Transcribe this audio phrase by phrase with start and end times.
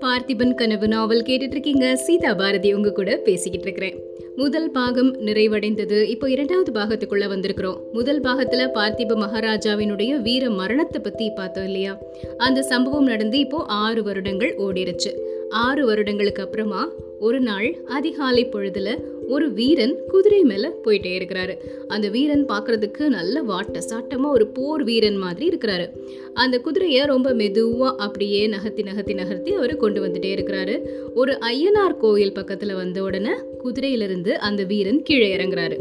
[0.00, 3.96] பார்த்திபன் கனவு நாவல் கேட்டுட்டு இருக்கீங்க சீதா பாரதி உங்க கூட பேசிக்கிட்டு இருக்கிறேன்
[4.36, 6.02] முதல் பாகம் நிறைவடைந்தது.
[6.02, 7.78] இப்போ இரண்டாவது பாகத்துக்குள்ள வந்திருக்கிறோம்.
[7.92, 11.98] முதல் பாகத்துல பார்த்திப மகாராஜாவினுடைய வீர மரணத்தை பத்தி பார்த்தோம் இல்லையா?
[12.38, 15.12] அந்த சம்பவம் நடந்து இப்போ ஆறு வருடங்கள் ஓடிருச்சு.
[15.48, 16.82] ஆறு வருடங்களுக்கு அப்புறமா
[17.18, 18.90] ஒரு நாள் அதிகாலை பொழுதுல
[19.30, 21.54] ஒரு வீரன் குதிரை மேல போயிட்டே இருக்கிறாரு.
[21.88, 25.86] அந்த வீரன் பார்க்கறதுக்கு நல்ல வாட்ட சாட்டமா ஒரு போர் வீரன் மாதிரி இருக்கிறாரு.
[26.34, 30.76] அந்த குதிரையை ரொம்ப மெதுவா அப்படியே நகர்த்தி நகர்த்தி நகர்த்தி அவர் கொண்டு வந்துட்டே இருக்கிறாரு.
[31.14, 33.34] ஒரு ஐயனார் கோயில் பக்கத்துல வந்த உடனே
[33.64, 35.78] குதிரையிலிருந்து அந்த வீரன் கீழே இறங்குறாரு.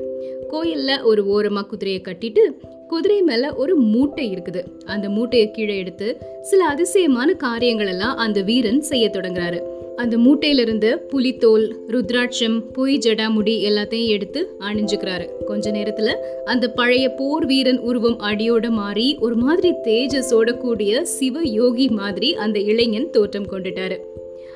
[0.52, 2.44] கோயில்ல ஒரு ஓரமா குதிரையை கட்டிட்டு
[2.88, 4.62] குதிரை மேல ஒரு மூட்டை இருக்குது.
[4.86, 6.08] அந்த மூட்டையை கீழே எடுத்து
[6.42, 9.60] சில அதிசயமான காரியங்கள் எல்லாம் அந்த வீரன் செய்ய தொடங்குறாரு.
[10.00, 15.26] அந்த மூட்டையிலிருந்து புலித்தோல் ருத்ராட்சம் பொய் ஜடாமுடி எல்லாத்தையும் எடுத்து அணிஞ்சுக்கிறாரு.
[15.46, 16.10] கொஞ்ச நேரத்துல
[16.46, 22.60] அந்த பழைய போர் வீரன் உருவம் அடியோட மாறி ஒரு மாதிரி தேஜஸோட கூடிய சிவ யோகி மாதிரி அந்த
[22.60, 23.98] இளைஞன் தோற்றம் கொண்டுட்டாரு.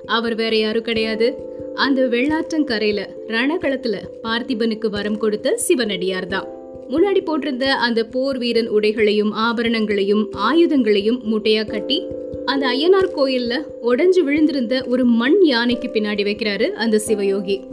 [0.05, 1.27] அவர் வேற யாரும் கிடையாது.
[1.75, 6.47] அந்த வெள்ளாற்றங்கரையில ரணகளத்துல பார்த்திபனுக்கு வரம் கொடுத்த சிவனடியார் தான்.
[6.89, 11.97] முன்னாடி போட்டிருந்த அந்த போர் வீரன் உடைகளையும் ஆபரணங்களையும் ஆயுதங்களையும் மூட்டையாக கட்டி
[12.45, 17.63] அந்த ஐயனார் கோயில்ல உடஞ்சு விழுந்திருந்த ஒரு மண் யானைக்கு பின்னாடி வைக்கிறாரு அந்த சிவயோகி.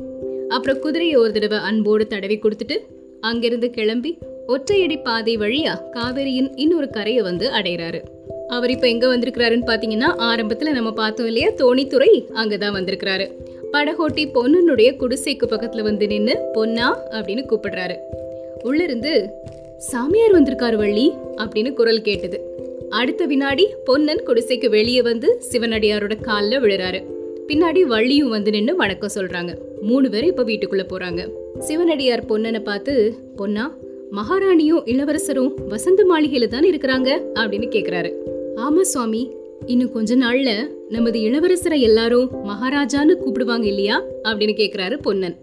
[0.49, 2.79] அப்புறம் குதிரையை ஒரு தடவை அன்போடு தடவி கொடுத்துட்டு
[3.21, 8.01] அங்கிருந்து கிளம்பி ஒற்றையடி பாதை வழியா காவேரியின் இன்னொரு கரையை வந்து அடைகிறாரு.
[8.49, 11.49] அவர் இப்ப எங்க வந்திருக்கிறாருன்னு பாத்தீங்கன்னா ஆரம்பத்துல நம்ம பார்த்தோம் இல்லையா?
[11.49, 13.31] தோணித்துறை அங்கதான் வந்திருக்கிறாரு.
[13.73, 17.95] படகோட்டி பொன்னனுடைய குடிசைக்கு பக்கத்துல வந்து நின்னு பொன்னா அப்படின்னு கூப்பிடுறாரு.
[18.63, 19.31] உள்ள இருந்து
[19.79, 22.50] சாமியார் வந்திருக்காரு வள்ளி அப்படின்னு குரல் கேட்டது.
[22.91, 27.05] அடுத்த வினாடி பொன்னன் குடிசைக்கு வெளியே வந்து சிவனடியாரோட காலில் விழுறாரு.
[27.47, 29.59] பின்னாடி வள்ளியும் வந்து நின்று வணக்கம் சொல்றாங்க.
[29.81, 31.31] மூணு பேரும் இப்போ வீட்டுக்குள்ள போறாங்க.
[31.59, 33.77] சிவனடியார் பொன்னனை பார்த்து பொன்னா
[34.11, 37.09] மகாராணியும் இளவரசரும் வசந்த மாளிகையில தான் இருக்கிறாங்க?
[37.35, 38.13] அப்படின்னு கேக்குறாரு.
[38.57, 39.33] ஆமா சுவாமி
[39.67, 44.05] இன்னும் கொஞ்ச நாள்ல நமது இளவரசரை எல்லாரும் மகாராஜான்னு கூப்பிடுவாங்க இல்லையா?
[44.23, 45.37] அப்படின்னு கேக்குறாரு பொன்னன்.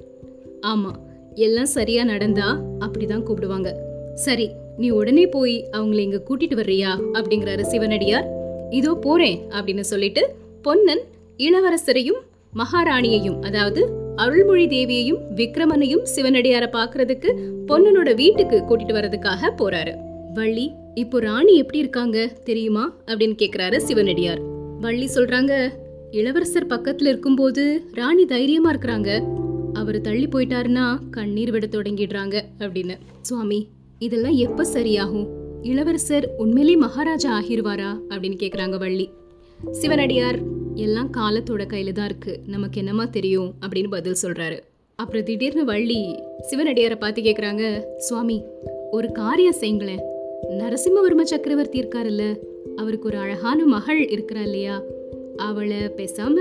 [0.68, 0.92] ஆமா
[1.34, 3.72] எல்லாம் சரியா நடந்தா அப்படிதான் கூப்பிடுவாங்க.
[4.16, 6.90] சரி நீ உடனே போய் அவங்கள இங்க கூட்டிட்டு வர்றியா?
[7.14, 8.28] அப்படிங்கிறாரு சிவனடியார்.
[8.70, 11.02] இதோ போறேன் அப்படின்னு சொல்லிட்டு பொன்னன்
[11.38, 12.20] இளவரசரையும்
[12.56, 19.96] மகாராணியையும் அதாவது அருள்மொழி தேவியையும் விக்ரமனையும் சிவனடியார பாக்குறதுக்கு பொன்னனோட வீட்டுக்கு கூட்டிட்டு வர்றதுக்காக போறாரு.
[20.34, 22.32] வள்ளி இப்போ ராணி எப்படி இருக்காங்க?
[22.44, 22.94] தெரியுமா?
[23.06, 24.40] அப்படின்னு கேக்குறாரு சிவனடியார்.
[24.80, 25.70] வள்ளி சொல்றாங்க
[26.12, 29.24] இளவரசர் பக்கத்துல இருக்கும்போது ராணி தைரியமா இருக்கிறாங்க.
[29.74, 32.98] அவர் தள்ளி போயிட்டாருன்னா கண்ணீர் விட தொடங்கிடுறாங்க அப்படின்னு.
[33.22, 33.68] சுவாமி
[34.00, 35.28] இதெல்லாம் எப்ப சரியாகும்?
[35.62, 38.00] இளவரசர் உண்மையிலே மகாராஜா ஆகிருவாரா?
[38.10, 39.10] அப்படின்னு கேக்குறாங்க வள்ளி.
[39.72, 40.40] சிவனடியார்
[40.76, 42.40] எல்லாம் காலத்தோட கையில தான் இருக்கு.
[42.48, 43.54] நமக்கு என்னமா தெரியும்?
[43.62, 44.60] அப்படின்னு பதில் சொல்றாரு.
[44.96, 48.44] அப்புறம் திடீர்னு வள்ளி சிவனடியாரை பார்த்து கேக்குறாங்க சுவாமி
[48.92, 50.02] ஒரு காரியம் செய்யுங்களேன்.
[50.50, 52.38] நரசிம்மவர்ம சக்கரவர்த்தி இருக்காருல்ல.
[52.76, 54.82] அவருக்கு ஒரு அழகான மகள் இருக்கிறா இல்லையா?
[55.38, 56.36] அவளை பேசாம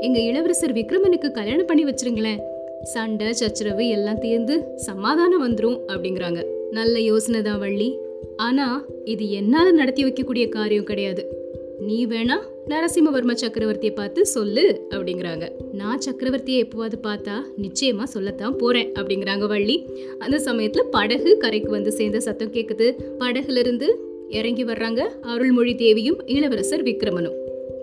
[0.00, 2.40] எங்க இளவரசர் விக்ரமனுக்கு கல்யாணம் பண்ணி வச்சிருங்களேன்.
[2.82, 6.56] சண்டை சச்சரவு எல்லாம் தீர்ந்து சமாதானம் வந்துடும் அப்படிங்கிறாங்க.
[6.70, 7.98] நல்ல யோசனை தான் வள்ளி.
[8.36, 11.36] ஆனால் இது என்னால் நடத்தி வைக்கக்கூடிய காரியம் கிடையாது.
[11.80, 12.36] நீ வேணா
[12.66, 15.50] நரசிம்மவர்ம சக்கரவர்த்தியை பார்த்து சொல்லு அப்படிங்கிறாங்க.
[15.72, 19.86] நான் சக்கரவர்த்தியை எப்போவாது பார்த்தா நிச்சயமா சொல்லத்தான் போறேன் அப்படிங்கிறாங்க வள்ளி.
[20.18, 26.82] அந்த சமயத்துல படகு கரைக்கு வந்து சேர்ந்த சத்தம் கேட்குது படகுல இருந்து இறங்கி வர்றாங்க அருள்மொழி தேவியும் இளவரசர்
[26.82, 27.34] விக்ரமனும்.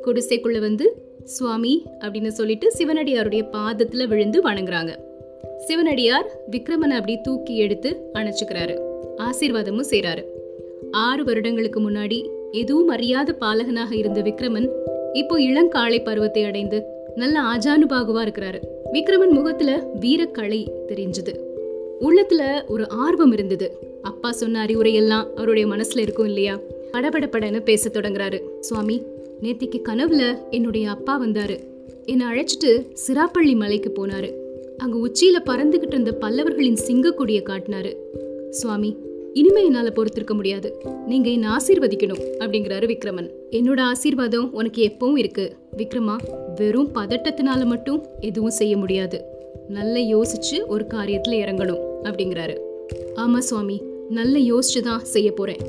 [0.06, 5.05] குடிசைக்குள்ள வந்து சுவாமி அப்படின்னு சொல்லிட்டு சிவனடியாருடைய பாதத்துல விழுந்து வணங்குறாங்க.
[5.58, 8.80] சிவனடியார் விக்ரமனை அப்படி தூக்கி எடுத்து அணைச்சுக்கிறாரு.
[9.18, 10.24] ஆசீர்வாதமும் செய்கிறாரு
[10.92, 14.70] ஆறு வருடங்களுக்கு முன்னாடி எதுவும் அறியாத பாலகனாக இருந்த விக்ரமன்
[15.14, 16.84] இப்போ இளங்காலை பருவத்தை அடைந்து
[17.16, 18.62] நல்ல ஆஜானுபாகுவா இருக்கிறாரு.
[18.94, 21.40] விக்ரமன் முகத்துல வீரக்கலை தெரிஞ்சது.
[22.02, 23.78] உள்ளத்துல ஒரு ஆர்வம் இருந்தது.
[24.02, 26.60] அப்பா சொன்ன அறிவுரையெல்லாம் அவருடைய மனசுல இருக்கும் இல்லையா?
[26.92, 28.42] படபடபடன்னு பேச தொடங்குறாரு.
[28.60, 29.02] சுவாமி
[29.42, 31.60] நேத்திக்கு கனவுல என்னுடைய அப்பா வந்தாரு.
[32.06, 34.45] என்னை அழைச்சிட்டு சிராப்பள்ளி மலைக்கு போனாரு.
[34.78, 37.92] அங்கே உச்சியில் பறந்துகிட்டு இருந்த பல்லவர்களின் சிங்கக்கொடியை காட்டினாரு.
[38.50, 38.98] சுவாமி
[39.34, 40.70] இனிமே என்னால் பொறுத்திருக்க முடியாது.
[41.08, 43.30] நீங்கள் என்னை ஆசீர்வதிக்கணும் அப்படிங்கிறாரு விக்ரமன்.
[43.52, 45.56] என்னோட ஆசீர்வாதம் உனக்கு எப்பவும் இருக்கு.
[45.78, 46.16] விக்ரமா
[46.56, 49.20] வெறும் பதட்டத்தினால மட்டும் எதுவும் செய்ய முடியாது.
[49.68, 52.58] நல்ல யோசிச்சு ஒரு காரியத்தில் இறங்கணும் அப்படிங்கிறாரு.
[53.16, 55.62] ஆமா சுவாமி நல்ல யோசிச்சு தான் செய்ய போறேன்.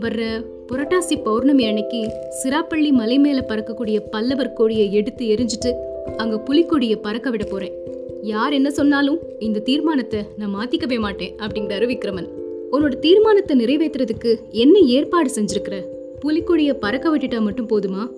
[0.00, 0.22] வர்ற
[0.68, 2.00] புரட்டாசி பௌர்ணமி அன்னைக்கு
[2.40, 5.72] சிராப்பள்ளி மலை மேலே பறக்கக்கூடிய பல்லவர் கொடியை எடுத்து எரிஞ்சிட்டு
[6.16, 7.74] அங்கே புலிக்கொடியை பறக்க விட போறேன்.
[8.22, 12.28] யார் என்ன சொன்னாலும் இந்த தீர்மானத்தை நான் மாத்திக்கவே மாட்டேன் அப்படிங்கிறாரு விக்ரமன்.
[12.72, 15.82] உன்னோட தீர்மானத்தை நிறைவேற்றுறதுக்கு என்ன ஏற்பாடு செஞ்சிருக்கிற?
[16.20, 18.10] புலிக்கொடியை பறக்க விட்டுட்டா மட்டும் போதுமா?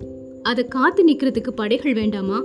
[0.43, 2.43] அதை காத்து நிக்கிறதுக்கு படைகள் வேண்டாமா?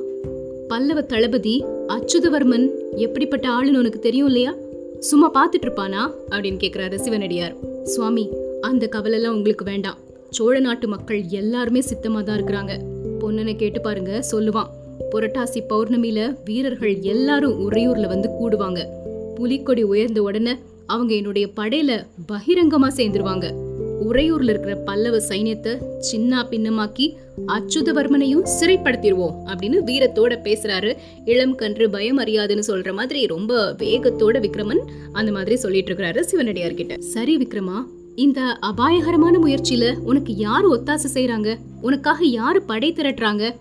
[0.69, 2.67] பல்லவ தளபதி அச்சுதவர்மன்
[2.97, 4.55] எப்படிப்பட்ட ஆளுன்னு உனக்கு தெரியும் இல்லையா?
[4.99, 7.57] சும்மா பார்த்துட்டு இருப்பானா அப்படின்னு கேக்குறாரு சிவனடியார்.
[7.85, 8.31] சுவாமி
[8.61, 9.99] அந்த கவலைலாம் உங்களுக்கு வேண்டாம்.
[10.31, 12.73] சோழ நாட்டு மக்கள் எல்லாருமே சித்தமாக தான் இருக்கிறாங்க.
[13.21, 14.71] பொன்னனை கேட்டு பாருங்க சொல்லுவான்.
[15.08, 18.87] புரட்டாசி பௌர்ணமியில வீரர்கள் எல்லாரும் உறையூர்ல வந்து கூடுவாங்க.
[19.35, 20.55] புலிக்கொடி உயர்ந்த உடனே
[20.87, 23.69] அவங்க என்னுடைய படையில பகிரங்கமா சேர்ந்துருவாங்க.
[24.11, 27.17] உறையூர்ல இருக்கிற பல்லவ சைன்யத்தை சின்ன பின்னமாக்கி
[27.47, 30.97] அச்சுதவர்மனையும் சிறைப்படுத்திடுவோம் அப்படின்னு வீரத்தோட பேசுறாரு.
[31.25, 34.82] இளம் கன்று பயம் அறியாதுன்னு சொல்ற மாதிரி ரொம்ப வேகத்தோட விக்ரமன்
[35.12, 36.97] அந்த மாதிரி சொல்லிட்டு இருக்கிறாரு சிவனடியார் கிட்ட.
[36.99, 37.79] சரி விக்ரமா
[38.17, 43.55] இந்த அபாயகரமான முயற்சியில உனக்கு யாரு ஒத்தாசை செய்யறாங்க உனக்காக யாரு படை திரட்டுறாங்க?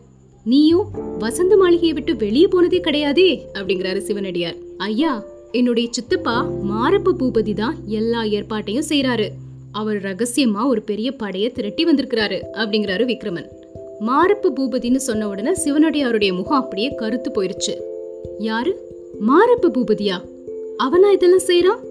[0.44, 0.88] நீயும்
[1.19, 4.56] வசந்த மாளிகையை விட்டு வெளியே போனதே கிடையாதே அப்படிங்கிறாரு சிவனடியார்.
[4.77, 9.27] ஐயா என்னுடைய சித்தப்பா மாரப்ப பூபதி தான் எல்லா ஏற்பாட்டையும் செய்யறாரு
[9.71, 13.45] அவர் ரகசியமா ஒரு பெரிய படையை திரட்டி வந்திருக்கிறாரு அப்படிங்கிறாரு விக்ரமன்.
[14.07, 17.75] மாரப்ப பூபதின்னு சொன்ன உடனே சிவனடியாருடைய முகம் அப்படியே கருத்து போயிருச்சு.
[18.39, 18.77] யாரு?
[19.27, 20.25] மாரப்ப பூபதியா?
[20.77, 21.88] அவனா இதெல்லாம் செய்யறான்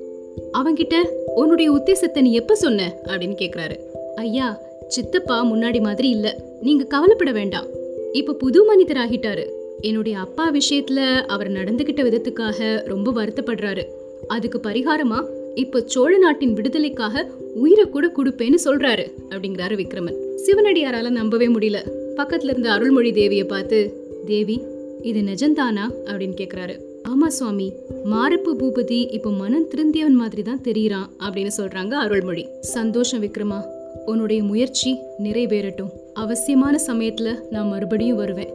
[0.53, 1.03] அவன்கிட்ட
[1.35, 2.95] உன்னுடைய உத்தேசத்தை நீ எப்ப சொன்ன?
[3.07, 3.77] அப்படின்னு கேக்குறாரு.
[4.15, 4.59] ஐயா
[4.89, 6.45] சித்தப்பா முன்னாடி மாதிரி இல்ல.
[6.61, 7.78] நீங்க கவலைப்பட வேண்டாம்.
[8.19, 9.45] இப்போ புது மனிதர் ஆகிட்டாரு
[9.81, 13.85] என்னுடைய அப்பா விஷயத்துல அவர் நடந்துகிட்ட விதத்துக்காக ரொம்ப வருத்தப்படுறாரு.
[14.29, 15.19] அதுக்கு பரிகாரமா
[15.55, 20.19] இப்ப சோழ நாட்டின் விடுதலைக்காக உயிரை கூட கொடுப்பேன்னு சொல்றாரு அப்படிங்கிறாரு விக்ரமன்.
[20.47, 21.79] சிவனடியாரால நம்பவே முடியல.
[22.17, 23.79] பக்கத்துல இருந்த அருள்மொழி தேவிய பார்த்து
[24.27, 24.63] தேவி
[25.03, 25.87] இது நிஜம்தானா?
[26.05, 26.77] அப்படின்னு கேக்குறாரு.
[27.09, 27.73] ஆமா சுவாமி
[28.05, 32.47] மாரப்பு பூபதி இப்போ மனம் திருந்தியவன் மாதிரி தான் தெரியறான் அப்படின்னு சொல்றாங்க அருள்மொழி.
[32.61, 33.61] சந்தோஷம் விக்ரமா
[34.07, 35.93] உன்னுடைய முயற்சி நிறைவேறட்டும்.
[36.23, 38.53] அவசியமான சமயத்தில் நான் மறுபடியும் வருவேன்.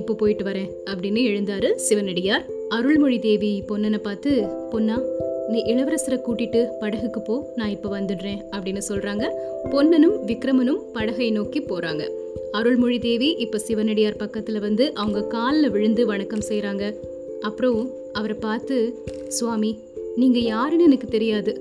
[0.00, 2.44] இப்போ போயிட்டு வரேன் அப்படின்னு எழுந்தாரு சிவனடியார்.
[2.76, 4.30] அருள்மொழி தேவி பொன்னனை பார்த்து
[4.72, 4.96] பொன்னா
[5.52, 9.24] நீ இளவரசரை கூட்டிட்டு படகுக்கு போ நான் இப்போ வந்துடுறேன் அப்படின்னு சொல்றாங்க.
[9.72, 12.04] பொன்னனும் விக்ரமனும் படகை நோக்கி போறாங்க.
[12.58, 16.86] அருள்மொழி தேவி இப்போ சிவனடியார் பக்கத்தில் வந்து அவங்க காலில் விழுந்து வணக்கம் செய்கிறாங்க
[17.48, 17.80] அப்புறம்
[18.18, 18.76] அவரை பார்த்து
[19.38, 19.72] சுவாமி
[20.22, 21.54] நீங்கள் யாருன்னு எனக்கு தெரியாது.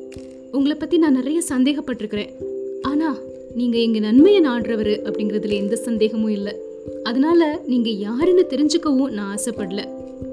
[0.58, 2.32] உங்களை பற்றி நான் நிறைய சந்தேகப்பட்டிருக்கிறேன்.
[2.92, 3.10] ஆனா
[3.56, 6.54] நீங்கள் எங்கள் நன்மையை நாடுறவர் அப்படிங்கிறதுல எந்த சந்தேகமும் இல்லை.
[7.04, 9.82] அதனால நீங்கள் யாருன்னு தெரிஞ்சுக்கவும் நான் ஆசைப்படல.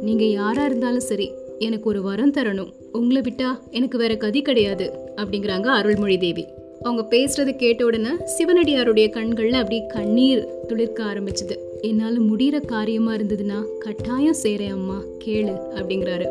[0.03, 2.73] நீங்கள் யாராக இருந்தாலும் சரி எனக்கு ஒரு வரம் தரணும்.
[2.93, 6.47] உங்களை விட்டா எனக்கு வேற கதி கிடையாது அப்படிங்கிறாங்க அருள்மொழி தேவி.
[6.82, 11.56] அவங்க பேசுறதை கேட்ட உடனே சிவனடியாருடைய கண்கள்ல அப்படியே கண்ணீர் துளிர்க்க ஆரம்பிச்சது.
[11.81, 16.26] என்னால முடிகிற காரியமா இருந்ததுன்னா கட்டாயம் செய்கிறேன் அம்மா கேளு அப்படிங்கிறாரு.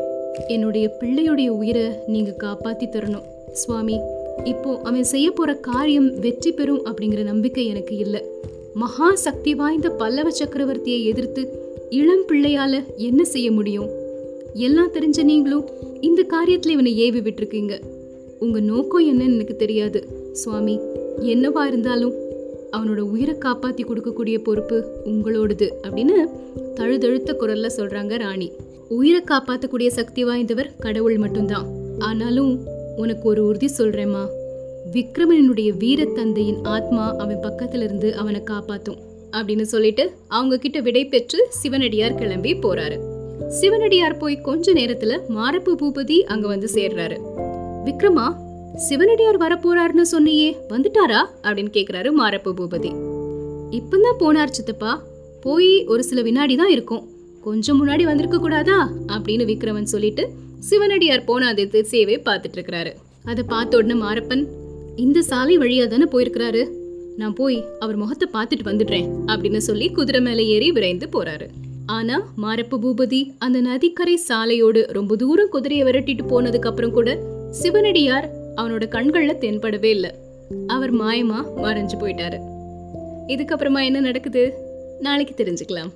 [0.48, 3.24] என்னுடைய பிள்ளையுடைய உயிரை நீங்க காப்பாத்தி தரணும்.
[3.51, 4.00] சுவாமி
[4.44, 8.24] இப்போ அவன் செய்ய போற காரியம் வெற்றி பெறும் அப்படிங்கிற நம்பிக்கை எனக்கு இல்லை.
[8.74, 11.50] மகா சக்தி வாய்ந்த பல்லவ சக்கரவர்த்தியை எதிர்த்து
[11.89, 13.89] இளம் பிள்ளையால என்ன செய்ய முடியும்?
[14.54, 15.69] எல்லாம் தெரிஞ்ச நீங்களும்
[16.01, 17.81] இந்த காரியத்துல இவனை ஏவி விட்டுருக்கீங்க.
[18.39, 20.07] உங்க நோக்கம் என்னன்னு எனக்கு தெரியாது.
[20.31, 20.80] சுவாமி
[21.19, 22.13] என்னவா இருந்தாலும்
[22.72, 26.30] அவனோட உயிரை காப்பாத்தி கொடுக்கக்கூடிய பொறுப்பு உங்களோடது அப்படின்னு
[26.75, 28.51] தழுதழுத்த குரல்ல சொல்றாங்க ராணி.
[28.89, 31.68] உயிரை காப்பாத்தக்கூடிய சக்தி வாய்ந்தவர் கடவுள் மட்டும்தான்.
[32.00, 32.63] ஆனாலும்
[32.97, 34.27] உனக்கு ஒரு உறுதி சொல்றேம்மா.
[34.91, 38.97] விக்ரமனுடைய வீரத்தந்தையின் ஆத்மா அவன் பக்கத்துல இருந்து அவனை காப்பாத்தும்
[39.31, 42.97] அப்படின்னு சொல்லிட்டு அவங்க கிட்ட விடை பெற்று சிவனடியார் கிளம்பி போறாரு.
[43.47, 47.17] சிவனடியார் போய் கொஞ்ச நேரத்துல மாரப்பு பூபதி அங்க வந்து சேர்றாரு.
[47.85, 48.35] விக்ரமா
[48.75, 51.25] சிவனடியார் வரப்போறாருன்னு சொன்னியே வந்துட்டாரா?
[51.41, 52.91] அப்படின்னு கேக்குறாரு மாரப்பு பூபதி.
[53.71, 55.03] இப்பதான் போனார் சித்தப்பா.
[55.41, 57.07] போய் ஒரு சில வினாடி தான் இருக்கும்.
[57.41, 58.91] கொஞ்சம் முன்னாடி வந்திருக்க கூடாதா?
[59.07, 60.29] அப்படின்னு விக்ரமன் சொல்லிட்டு
[60.59, 62.94] சிவனடியார் போன அந்த திசையவே பார்த்துட்டு இருக்கிறாரு
[63.24, 64.48] அதை பார்த்த உடனே மாரப்பன்
[64.95, 66.68] இந்த சாலை வழியா தானே போயிருக்கிறாரு?
[67.18, 71.48] நான் போய் அவர் முகத்தை பார்த்துட்டு வந்துடுறேன் அப்படின்னு சொல்லி குதிரை மேலே ஏறி விரைந்து போறாரு.
[71.86, 77.20] ஆனா மாரப்ப பூபதி அந்த நதிக்கரை சாலையோடு ரொம்ப தூரம் குதிரையை விரட்டிட்டு போனதுக்கு அப்புறம் கூட
[77.51, 80.12] சிவனடியார் அவனோட கண்கள்ல தென்படவே இல்லை.
[80.67, 82.39] அவர் மாயமா மறைஞ்சு போயிட்டாரு.
[83.27, 84.53] இதுக்கப்புறமா என்ன நடக்குது?
[85.00, 85.91] நாளைக்கு தெரிஞ்சுக்கலாம்.